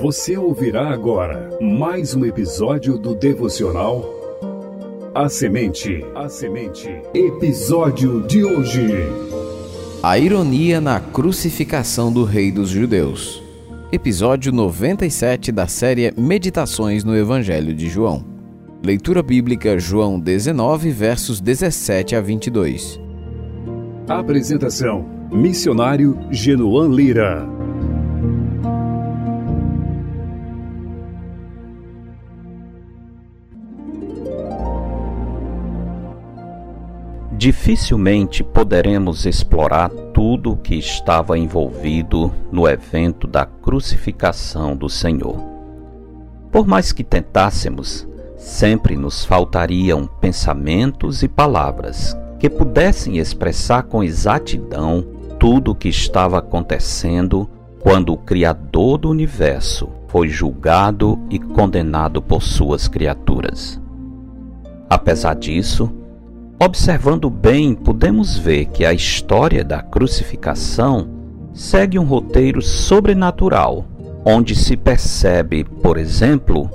Você 0.00 0.38
ouvirá 0.38 0.90
agora 0.90 1.58
mais 1.60 2.14
um 2.14 2.24
episódio 2.24 2.96
do 2.96 3.16
devocional 3.16 4.04
A 5.12 5.28
Semente. 5.28 6.04
A 6.14 6.28
Semente. 6.28 6.88
Episódio 7.12 8.24
de 8.24 8.44
hoje. 8.44 8.86
A 10.00 10.16
ironia 10.16 10.80
na 10.80 11.00
crucificação 11.00 12.12
do 12.12 12.22
Rei 12.22 12.52
dos 12.52 12.68
Judeus. 12.68 13.42
Episódio 13.90 14.52
97 14.52 15.50
da 15.50 15.66
série 15.66 16.14
Meditações 16.16 17.02
no 17.02 17.16
Evangelho 17.16 17.74
de 17.74 17.88
João. 17.88 18.24
Leitura 18.84 19.20
bíblica 19.20 19.80
João 19.80 20.20
19, 20.20 20.90
versos 20.90 21.40
17 21.40 22.14
a 22.14 22.20
22. 22.20 23.00
Apresentação: 24.08 25.04
Missionário 25.32 26.16
Genoan 26.30 26.88
Lira. 26.88 27.57
Dificilmente 37.38 38.42
poderemos 38.42 39.24
explorar 39.24 39.90
tudo 40.12 40.50
o 40.50 40.56
que 40.56 40.74
estava 40.74 41.38
envolvido 41.38 42.32
no 42.50 42.66
evento 42.66 43.28
da 43.28 43.46
crucificação 43.46 44.76
do 44.76 44.88
Senhor. 44.88 45.36
Por 46.50 46.66
mais 46.66 46.90
que 46.90 47.04
tentássemos, 47.04 48.08
sempre 48.36 48.96
nos 48.96 49.24
faltariam 49.24 50.04
pensamentos 50.20 51.22
e 51.22 51.28
palavras 51.28 52.16
que 52.40 52.50
pudessem 52.50 53.18
expressar 53.18 53.84
com 53.84 54.02
exatidão 54.02 55.06
tudo 55.38 55.70
o 55.70 55.74
que 55.76 55.88
estava 55.88 56.38
acontecendo 56.38 57.48
quando 57.78 58.12
o 58.12 58.16
Criador 58.16 58.98
do 58.98 59.10
universo 59.10 59.88
foi 60.08 60.28
julgado 60.28 61.16
e 61.30 61.38
condenado 61.38 62.20
por 62.20 62.42
suas 62.42 62.88
criaturas. 62.88 63.80
Apesar 64.90 65.36
disso, 65.36 65.92
Observando 66.60 67.30
bem, 67.30 67.72
podemos 67.72 68.36
ver 68.36 68.66
que 68.66 68.84
a 68.84 68.92
história 68.92 69.62
da 69.64 69.80
crucificação 69.80 71.08
segue 71.52 72.00
um 72.00 72.04
roteiro 72.04 72.60
sobrenatural, 72.60 73.84
onde 74.24 74.56
se 74.56 74.76
percebe, 74.76 75.62
por 75.62 75.96
exemplo, 75.96 76.68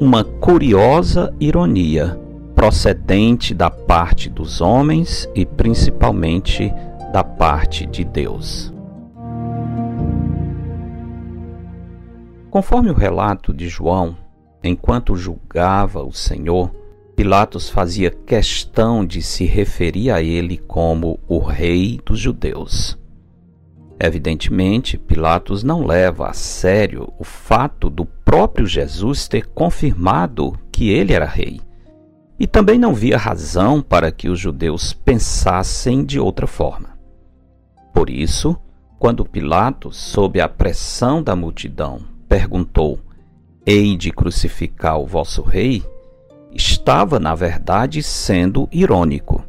uma 0.00 0.24
curiosa 0.24 1.34
ironia 1.38 2.18
procedente 2.54 3.52
da 3.52 3.70
parte 3.70 4.30
dos 4.30 4.62
homens 4.62 5.28
e 5.34 5.44
principalmente 5.44 6.72
da 7.12 7.22
parte 7.22 7.84
de 7.84 8.04
Deus. 8.04 8.72
Conforme 12.50 12.90
o 12.90 12.94
relato 12.94 13.52
de 13.52 13.68
João, 13.68 14.16
enquanto 14.64 15.14
julgava 15.14 16.02
o 16.02 16.10
Senhor, 16.10 16.70
Pilatos 17.20 17.68
fazia 17.68 18.10
questão 18.10 19.04
de 19.04 19.20
se 19.20 19.44
referir 19.44 20.10
a 20.10 20.22
ele 20.22 20.56
como 20.56 21.20
o 21.28 21.38
Rei 21.38 22.00
dos 22.02 22.18
Judeus. 22.18 22.98
Evidentemente, 24.00 24.96
Pilatos 24.96 25.62
não 25.62 25.84
leva 25.84 26.30
a 26.30 26.32
sério 26.32 27.12
o 27.18 27.22
fato 27.22 27.90
do 27.90 28.06
próprio 28.06 28.66
Jesus 28.66 29.28
ter 29.28 29.48
confirmado 29.48 30.58
que 30.72 30.88
ele 30.88 31.12
era 31.12 31.26
rei. 31.26 31.60
E 32.38 32.46
também 32.46 32.78
não 32.78 32.94
via 32.94 33.18
razão 33.18 33.82
para 33.82 34.10
que 34.10 34.30
os 34.30 34.40
judeus 34.40 34.94
pensassem 34.94 36.02
de 36.02 36.18
outra 36.18 36.46
forma. 36.46 36.98
Por 37.92 38.08
isso, 38.08 38.56
quando 38.98 39.26
Pilatos, 39.26 39.98
sob 39.98 40.40
a 40.40 40.48
pressão 40.48 41.22
da 41.22 41.36
multidão, 41.36 42.00
perguntou: 42.26 42.98
Hei 43.66 43.94
de 43.94 44.10
crucificar 44.10 44.98
o 44.98 45.06
vosso 45.06 45.42
rei? 45.42 45.84
Estava, 46.80 47.20
na 47.20 47.34
verdade, 47.34 48.02
sendo 48.02 48.66
irônico. 48.72 49.44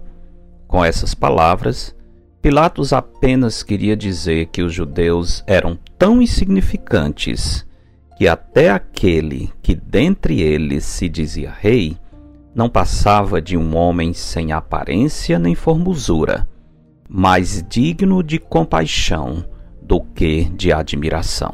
Com 0.68 0.84
essas 0.84 1.14
palavras, 1.14 1.96
Pilatos 2.42 2.92
apenas 2.92 3.64
queria 3.64 3.96
dizer 3.96 4.48
que 4.48 4.62
os 4.62 4.74
judeus 4.74 5.44
eram 5.48 5.78
tão 5.98 6.22
insignificantes 6.22 7.66
que 8.18 8.28
até 8.28 8.70
aquele 8.70 9.52
que 9.62 9.76
dentre 9.76 10.42
eles 10.42 10.84
se 10.84 11.08
dizia 11.08 11.52
rei 11.52 11.98
não 12.54 12.68
passava 12.68 13.42
de 13.42 13.56
um 13.56 13.76
homem 13.76 14.12
sem 14.12 14.52
aparência 14.52 15.40
nem 15.40 15.56
formosura, 15.56 16.48
mais 17.08 17.64
digno 17.70 18.24
de 18.24 18.40
compaixão 18.40 19.46
do 19.82 20.02
que 20.02 20.46
de 20.46 20.74
admiração. 20.74 21.54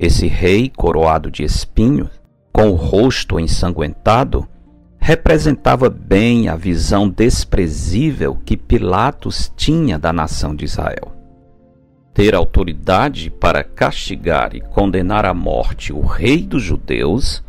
Esse 0.00 0.26
rei 0.26 0.72
coroado 0.74 1.30
de 1.30 1.44
espinhos 1.44 2.10
com 2.52 2.70
o 2.70 2.74
rosto 2.74 3.38
ensanguentado, 3.38 4.48
representava 4.98 5.88
bem 5.88 6.48
a 6.48 6.56
visão 6.56 7.08
desprezível 7.08 8.36
que 8.44 8.56
Pilatos 8.56 9.52
tinha 9.56 9.98
da 9.98 10.12
nação 10.12 10.54
de 10.54 10.64
Israel. 10.64 11.14
Ter 12.12 12.34
autoridade 12.34 13.30
para 13.30 13.62
castigar 13.62 14.54
e 14.54 14.60
condenar 14.60 15.24
à 15.24 15.32
morte 15.32 15.92
o 15.92 16.00
rei 16.00 16.42
dos 16.42 16.62
judeus 16.62 17.44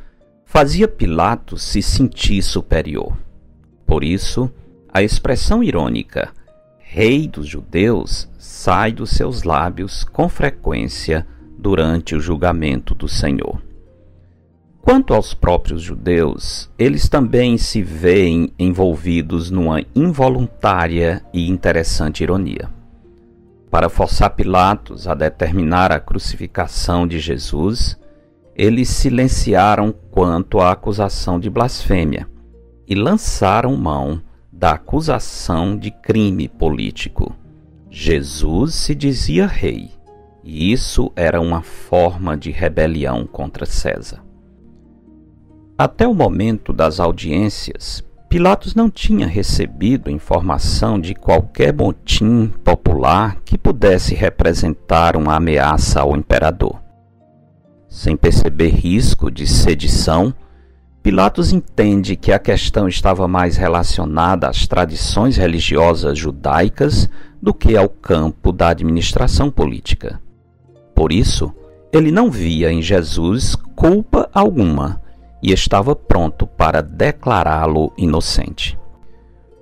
fazia 0.45 0.87
Pilatos 0.87 1.63
se 1.63 1.81
sentir 1.81 2.41
superior. 2.41 3.17
Por 3.85 4.03
isso, 4.03 4.51
a 4.93 5.01
expressão 5.01 5.63
irônica 5.63 6.31
Rei 6.91 7.27
dos 7.27 7.47
Judeus 7.47 8.27
sai 8.39 8.91
dos 8.91 9.11
seus 9.11 9.43
lábios 9.43 10.03
com 10.03 10.27
frequência 10.27 11.23
durante 11.55 12.15
o 12.15 12.19
julgamento 12.19 12.95
do 12.95 13.07
Senhor. 13.07 13.61
Quanto 14.89 15.13
aos 15.13 15.35
próprios 15.35 15.83
judeus, 15.83 16.67
eles 16.75 17.07
também 17.07 17.59
se 17.59 17.83
veem 17.83 18.51
envolvidos 18.57 19.51
numa 19.51 19.85
involuntária 19.93 21.23
e 21.31 21.47
interessante 21.47 22.23
ironia. 22.23 22.67
Para 23.69 23.87
forçar 23.87 24.31
Pilatos 24.31 25.07
a 25.07 25.13
determinar 25.13 25.91
a 25.91 25.99
crucificação 25.99 27.07
de 27.07 27.19
Jesus, 27.19 27.99
eles 28.55 28.89
silenciaram 28.89 29.93
quanto 30.09 30.59
à 30.59 30.71
acusação 30.71 31.39
de 31.39 31.51
blasfêmia 31.51 32.27
e 32.87 32.95
lançaram 32.95 33.77
mão 33.77 34.19
da 34.51 34.71
acusação 34.71 35.77
de 35.77 35.91
crime 35.91 36.47
político. 36.47 37.35
Jesus 37.91 38.73
se 38.73 38.95
dizia 38.95 39.45
rei, 39.45 39.91
e 40.43 40.71
isso 40.71 41.11
era 41.15 41.39
uma 41.39 41.61
forma 41.61 42.35
de 42.35 42.49
rebelião 42.49 43.27
contra 43.27 43.67
César. 43.67 44.27
Até 45.79 46.05
o 46.05 46.13
momento 46.13 46.73
das 46.73 46.99
audiências, 46.99 48.03
Pilatos 48.27 48.75
não 48.75 48.89
tinha 48.89 49.25
recebido 49.25 50.11
informação 50.11 50.99
de 50.99 51.15
qualquer 51.15 51.73
motim 51.73 52.51
popular 52.65 53.37
que 53.45 53.57
pudesse 53.57 54.13
representar 54.13 55.15
uma 55.15 55.37
ameaça 55.37 56.01
ao 56.01 56.17
imperador. 56.17 56.81
Sem 57.87 58.17
perceber 58.17 58.71
risco 58.71 59.31
de 59.31 59.47
sedição, 59.47 60.33
Pilatos 61.01 61.53
entende 61.53 62.17
que 62.17 62.33
a 62.33 62.39
questão 62.39 62.85
estava 62.89 63.25
mais 63.25 63.55
relacionada 63.55 64.49
às 64.49 64.67
tradições 64.67 65.37
religiosas 65.37 66.17
judaicas 66.17 67.09
do 67.41 67.53
que 67.53 67.77
ao 67.77 67.87
campo 67.87 68.51
da 68.51 68.67
administração 68.67 69.49
política. 69.49 70.21
Por 70.93 71.13
isso, 71.13 71.55
ele 71.93 72.11
não 72.11 72.29
via 72.29 72.69
em 72.69 72.81
Jesus 72.81 73.55
culpa 73.77 74.29
alguma 74.33 75.07
e 75.41 75.51
estava 75.51 75.95
pronto 75.95 76.45
para 76.45 76.81
declará-lo 76.81 77.93
inocente. 77.97 78.77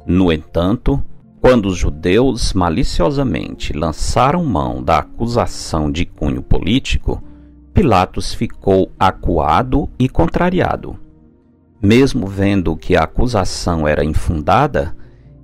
No 0.06 0.32
entanto, 0.32 1.04
quando 1.40 1.68
os 1.68 1.78
judeus 1.78 2.54
maliciosamente 2.54 3.74
lançaram 3.74 4.44
mão 4.44 4.84
da 4.84 5.00
acusação 5.00 5.92
de 5.92 6.06
cunho 6.06 6.42
político, 6.42 7.22
Pilatos 7.74 8.34
ficou 8.34 8.92
acuado 9.00 9.88
e 10.00 10.10
contrariado. 10.10 10.98
Mesmo 11.82 12.26
vendo 12.26 12.76
que 12.76 12.96
a 12.96 13.04
acusação 13.04 13.88
era 13.88 14.04
infundada, 14.04 14.96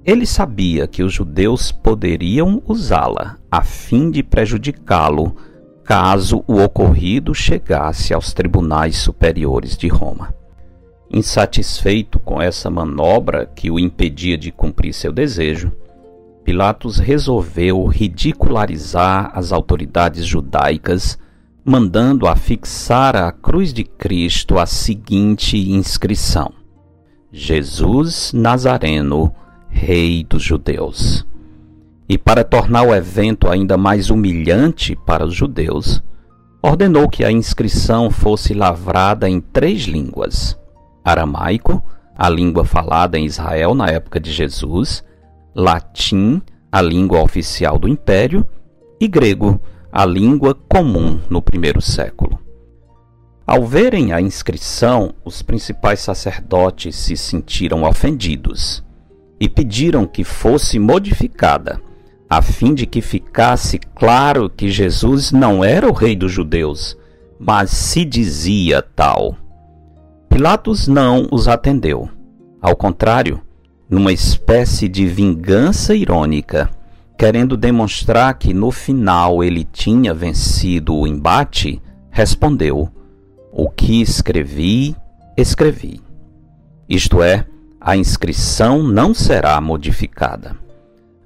ele 0.03 0.25
sabia 0.25 0.88
que 0.88 1.03
os 1.03 1.13
judeus 1.13 1.71
poderiam 1.71 2.62
usá-la 2.68 3.38
a 3.51 3.62
fim 3.62 4.09
de 4.09 4.24
prejudicá-lo 4.24 5.36
caso 5.83 6.44
o 6.47 6.62
ocorrido 6.62 7.35
chegasse 7.35 8.13
aos 8.13 8.33
tribunais 8.33 8.97
superiores 8.97 9.77
de 9.77 9.88
Roma. 9.88 10.33
Insatisfeito 11.12 12.19
com 12.19 12.41
essa 12.41 12.69
manobra 12.69 13.45
que 13.45 13.69
o 13.69 13.77
impedia 13.77 14.38
de 14.38 14.51
cumprir 14.51 14.94
seu 14.94 15.12
desejo, 15.12 15.71
Pilatos 16.44 16.97
resolveu 16.97 17.85
ridicularizar 17.85 19.31
as 19.33 19.51
autoridades 19.51 20.25
judaicas, 20.25 21.18
mandando 21.63 22.27
afixar 22.27 23.15
à 23.15 23.31
cruz 23.31 23.71
de 23.71 23.83
Cristo 23.83 24.59
a 24.59 24.65
seguinte 24.65 25.57
inscrição: 25.57 26.51
Jesus 27.31 28.33
Nazareno, 28.33 29.33
Rei 29.69 30.24
dos 30.24 30.44
Judeus. 30.44 31.25
E 32.13 32.18
para 32.19 32.44
tornar 32.44 32.83
o 32.83 32.94
evento 32.94 33.50
ainda 33.50 33.75
mais 33.75 34.12
humilhante 34.12 34.95
para 34.95 35.25
os 35.25 35.33
judeus, 35.33 36.00
ordenou 36.62 37.10
que 37.10 37.25
a 37.25 37.31
inscrição 37.31 38.12
fosse 38.12 38.54
lavrada 38.54 39.27
em 39.27 39.42
três 39.42 39.86
línguas: 39.86 40.56
aramaico, 41.04 41.81
a 42.15 42.30
língua 42.30 42.65
falada 42.65 43.18
em 43.18 43.25
Israel 43.25 43.74
na 43.74 43.88
época 43.88 44.19
de 44.19 44.31
Jesus, 44.31 45.04
latim, 45.56 46.39
a 46.71 46.83
língua 46.83 47.19
oficial 47.19 47.80
do 47.80 47.88
império, 47.88 48.45
e 49.01 49.07
grego, 49.07 49.60
a 49.92 50.06
língua 50.06 50.54
comum 50.54 51.19
no 51.31 51.42
primeiro 51.42 51.81
século. 51.81 52.38
Ao 53.44 53.65
verem 53.65 54.13
a 54.13 54.21
inscrição, 54.21 55.15
os 55.25 55.42
principais 55.42 56.01
sacerdotes 56.01 56.95
se 56.95 57.18
sentiram 57.18 57.81
ofendidos 57.81 58.83
e 59.39 59.50
pediram 59.50 60.06
que 60.06 60.24
fosse 60.24 60.77
modificada, 60.77 61.81
a 62.38 62.41
fim 62.41 62.74
de 62.74 62.88
que 62.88 63.00
ficasse 63.00 63.77
claro 63.77 64.50
que 64.50 64.68
Jesus 64.68 65.31
não 65.31 65.63
era 65.63 65.88
o 65.88 65.94
rei 65.94 66.15
dos 66.15 66.31
judeus, 66.31 66.97
mas 67.39 67.69
se 67.69 68.03
dizia 68.03 68.81
tal. 68.81 69.38
Pilatos 70.30 70.88
não 70.88 71.27
os 71.31 71.47
atendeu. 71.47 72.09
Ao 72.59 72.75
contrário, 72.75 73.39
numa 73.88 74.12
espécie 74.12 74.88
de 74.88 75.06
vingança 75.06 75.94
irônica, 75.94 76.71
querendo 77.15 77.56
demonstrar 77.56 78.33
que 78.33 78.51
no 78.51 78.71
final 78.71 79.44
ele 79.44 79.63
tinha 79.63 80.12
vencido 80.12 80.95
o 80.95 81.06
embate, 81.06 81.79
respondeu: 82.09 82.89
O 83.51 83.69
que 83.69 84.01
escrevi, 84.01 84.95
escrevi. 85.38 86.01
Isto 86.89 87.21
é, 87.21 87.45
a 87.79 87.95
inscrição 87.95 88.81
não 88.81 89.13
será 89.13 89.62
modificada. 89.62 90.62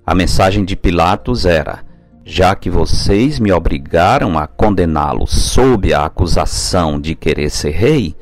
A 0.08 0.16
mensagem 0.16 0.64
de 0.64 0.74
Pilatos 0.78 1.46
era: 1.46 1.84
já 2.24 2.56
que 2.56 2.70
vocês 2.70 3.42
me 3.42 3.52
obrigaram 3.52 4.40
a 4.40 4.48
condená-lo 4.48 5.28
sob 5.28 5.94
a 5.94 6.06
acusação 6.06 6.98
de 6.98 7.14
querer 7.14 7.50
ser 7.50 7.72
rei, 7.72 8.16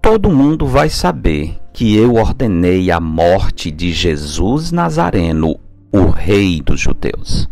todo 0.00 0.30
mundo 0.30 0.68
vai 0.68 0.88
saber 0.88 1.58
que 1.72 1.96
eu 1.96 2.14
ordenei 2.14 2.92
a 2.92 3.00
morte 3.00 3.72
de 3.72 3.90
Jesus 3.90 4.70
Nazareno, 4.70 5.58
o 5.92 6.10
rei 6.10 6.62
dos 6.62 6.78
judeus. 6.78 7.48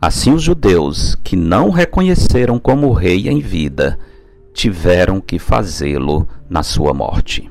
Assim, 0.00 0.32
os 0.32 0.42
judeus 0.42 1.14
que 1.22 1.36
não 1.36 1.68
reconheceram 1.68 2.58
como 2.58 2.90
rei 2.94 3.28
em 3.28 3.40
vida 3.40 3.98
tiveram 4.54 5.20
que 5.20 5.38
fazê-lo 5.38 6.26
na 6.48 6.62
sua 6.62 6.94
morte. 6.94 7.50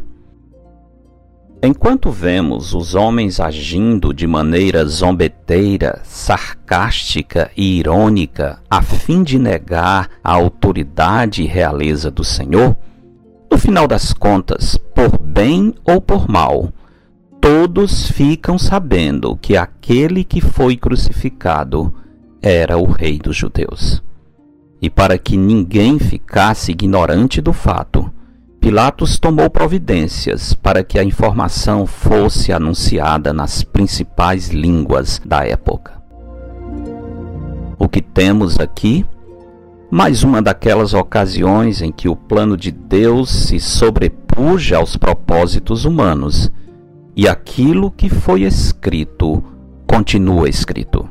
Enquanto 1.61 2.11
vemos 2.11 2.75
os 2.75 2.93
homens 2.93 3.39
agindo 3.39 4.13
de 4.13 4.27
maneira 4.27 4.85
zombeteira, 4.85 6.01
sarcástica 6.03 7.49
e 7.57 7.79
irônica 7.79 8.61
a 8.69 8.83
fim 8.83 9.23
de 9.23 9.39
negar 9.39 10.07
a 10.23 10.33
autoridade 10.33 11.41
e 11.41 11.47
realeza 11.47 12.11
do 12.11 12.23
Senhor, 12.23 12.77
no 13.51 13.57
final 13.57 13.87
das 13.87 14.13
contas, 14.13 14.77
por 14.93 15.17
bem 15.17 15.73
ou 15.83 15.99
por 15.99 16.29
mal, 16.29 16.71
todos 17.41 18.11
ficam 18.11 18.59
sabendo 18.59 19.35
que 19.35 19.57
aquele 19.57 20.23
que 20.23 20.41
foi 20.41 20.77
crucificado 20.77 21.91
era 22.39 22.77
o 22.77 22.85
Rei 22.85 23.17
dos 23.17 23.35
Judeus. 23.35 24.03
E 24.79 24.91
para 24.91 25.17
que 25.17 25.35
ninguém 25.35 25.97
ficasse 25.97 26.71
ignorante 26.71 27.41
do 27.41 27.51
fato, 27.51 28.13
Pilatos 28.67 29.17
tomou 29.17 29.49
providências 29.49 30.53
para 30.53 30.83
que 30.83 30.99
a 30.99 31.03
informação 31.03 31.85
fosse 31.85 32.51
anunciada 32.51 33.31
nas 33.31 33.63
principais 33.63 34.49
línguas 34.49 35.21
da 35.23 35.47
época. 35.47 35.93
O 37.79 37.87
que 37.87 38.01
temos 38.01 38.59
aqui? 38.59 39.05
Mais 39.89 40.21
uma 40.21 40.41
daquelas 40.41 40.93
ocasiões 40.93 41.81
em 41.81 41.93
que 41.93 42.09
o 42.09 42.15
plano 42.17 42.57
de 42.57 42.69
Deus 42.69 43.29
se 43.29 43.57
sobrepuja 43.57 44.75
aos 44.75 44.97
propósitos 44.97 45.85
humanos 45.85 46.51
e 47.15 47.25
aquilo 47.25 47.89
que 47.89 48.09
foi 48.09 48.41
escrito 48.41 49.41
continua 49.89 50.49
escrito. 50.49 51.07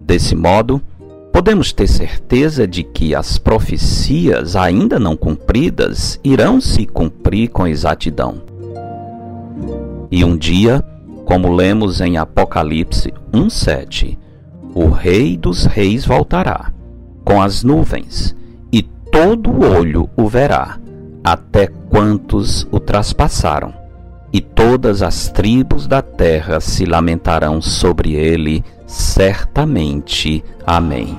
Desse 0.00 0.36
modo, 0.36 0.80
podemos 1.32 1.72
ter 1.72 1.86
certeza 1.86 2.66
de 2.66 2.82
que 2.82 3.14
as 3.14 3.38
profecias 3.38 4.56
ainda 4.56 4.98
não 4.98 5.16
cumpridas 5.16 6.18
irão 6.22 6.60
se 6.60 6.86
cumprir 6.86 7.48
com 7.48 7.66
exatidão. 7.66 8.42
E 10.10 10.24
um 10.24 10.36
dia, 10.36 10.82
como 11.24 11.52
lemos 11.52 12.00
em 12.00 12.18
Apocalipse 12.18 13.12
1:7, 13.32 14.18
o 14.74 14.88
Rei 14.88 15.36
dos 15.36 15.64
Reis 15.64 16.04
voltará 16.04 16.72
com 17.24 17.40
as 17.40 17.62
nuvens, 17.62 18.34
e 18.72 18.82
todo 18.82 19.64
olho 19.64 20.08
o 20.16 20.26
verá, 20.26 20.78
até 21.22 21.66
quantos 21.66 22.66
o 22.72 22.80
traspassaram, 22.80 23.72
e 24.32 24.40
todas 24.40 25.02
as 25.02 25.28
tribos 25.28 25.86
da 25.86 26.02
terra 26.02 26.60
se 26.60 26.84
lamentarão 26.84 27.60
sobre 27.60 28.14
ele 28.14 28.64
certamente. 28.90 30.42
Amém. 30.66 31.16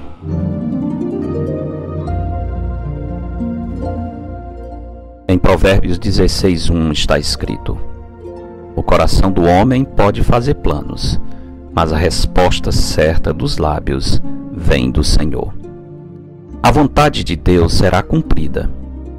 Em 5.25 5.38
Provérbios 5.38 5.97
16:1 5.97 6.91
está 6.91 7.18
escrito: 7.18 7.77
O 8.75 8.83
coração 8.83 9.31
do 9.31 9.44
homem 9.44 9.85
pode 9.85 10.21
fazer 10.21 10.56
planos, 10.56 11.19
mas 11.73 11.94
a 11.94 11.97
resposta 11.97 12.73
certa 12.73 13.33
dos 13.33 13.57
lábios 13.57 14.21
vem 14.51 14.91
do 14.91 15.03
Senhor. 15.03 15.53
A 16.62 16.69
vontade 16.71 17.24
de 17.24 17.38
Deus 17.38 17.74
será 17.74 18.03
cumprida, 18.03 18.69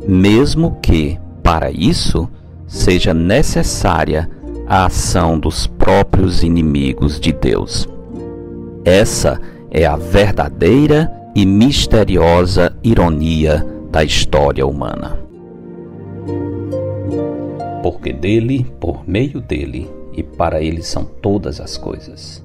mesmo 0.06 0.78
que, 0.82 1.18
para 1.42 1.70
isso, 1.70 2.28
seja 2.66 3.14
necessária 3.14 4.28
a 4.68 4.84
ação 4.84 5.38
dos 5.38 5.66
próprios 5.66 6.42
inimigos 6.42 7.18
de 7.18 7.32
Deus. 7.32 7.88
Essa 8.84 9.40
é 9.70 9.86
a 9.86 9.96
verdadeira 9.96 11.10
e 11.34 11.46
misteriosa 11.46 12.76
ironia 12.82 13.64
da 13.90 14.02
história 14.02 14.66
humana. 14.66 15.18
Porque 17.82 18.12
dele, 18.12 18.66
por 18.80 19.08
meio 19.08 19.40
dele 19.40 19.88
e 20.12 20.22
para 20.22 20.60
ele 20.60 20.82
são 20.82 21.04
todas 21.04 21.60
as 21.60 21.76
coisas. 21.76 22.44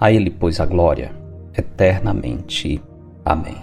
A 0.00 0.10
ele, 0.10 0.30
pois, 0.30 0.58
a 0.58 0.66
glória 0.66 1.12
eternamente. 1.56 2.82
Amém. 3.24 3.56